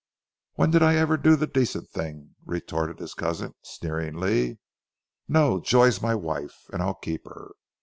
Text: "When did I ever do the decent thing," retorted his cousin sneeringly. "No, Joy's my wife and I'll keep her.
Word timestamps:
"When 0.55 0.71
did 0.71 0.81
I 0.81 0.95
ever 0.95 1.15
do 1.15 1.35
the 1.35 1.45
decent 1.45 1.91
thing," 1.91 2.33
retorted 2.43 2.97
his 2.97 3.13
cousin 3.13 3.53
sneeringly. 3.61 4.57
"No, 5.27 5.59
Joy's 5.61 6.01
my 6.01 6.15
wife 6.15 6.55
and 6.73 6.81
I'll 6.81 6.95
keep 6.95 7.23
her. 7.27 7.51